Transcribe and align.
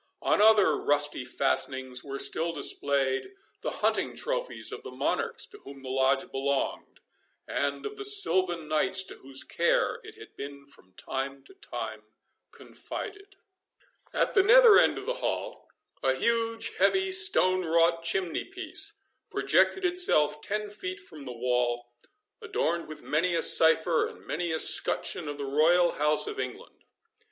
On 0.23 0.41
other 0.41 0.75
rusty 0.77 1.23
fastenings 1.23 2.03
were 2.03 2.17
still 2.17 2.51
displayed 2.53 3.35
the 3.61 3.69
hunting 3.85 4.15
trophies 4.15 4.71
of 4.71 4.81
the 4.81 4.89
monarchs 4.89 5.45
to 5.45 5.59
whom 5.59 5.83
the 5.83 5.89
Lodge 5.91 6.31
belonged, 6.31 6.99
and 7.47 7.85
of 7.85 7.97
the 7.97 8.03
silvan 8.03 8.67
knights 8.67 9.03
to 9.03 9.17
whose 9.17 9.43
care 9.43 10.01
it 10.03 10.15
had 10.15 10.35
been 10.35 10.65
from 10.65 10.93
time 10.93 11.43
to 11.43 11.53
time 11.53 12.01
confided. 12.49 13.35
At 14.11 14.33
the 14.33 14.41
nether 14.41 14.79
end 14.79 14.97
of 14.97 15.05
the 15.05 15.13
hall, 15.21 15.69
a 16.01 16.15
huge, 16.15 16.75
heavy, 16.77 17.11
stone 17.11 17.63
wrought 17.63 18.01
chimney 18.01 18.45
piece 18.45 18.93
projected 19.29 19.85
itself 19.85 20.41
ten 20.41 20.71
feet 20.71 20.99
from 20.99 21.21
the 21.21 21.31
wall, 21.31 21.91
adorned 22.41 22.87
with 22.87 23.03
many 23.03 23.35
a 23.35 23.43
cipher, 23.43 24.07
and 24.07 24.25
many 24.25 24.51
a 24.51 24.57
scutcheon 24.57 25.27
of 25.27 25.37
the 25.37 25.45
Royal 25.45 25.91
House 25.91 26.25
of 26.25 26.39
England. 26.39 26.85